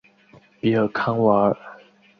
[0.59, 1.55] 比尔康瓦尔。